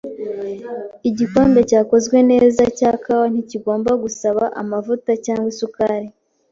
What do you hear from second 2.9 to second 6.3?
kawa ntigomba gusaba amavuta cyangwa isukari.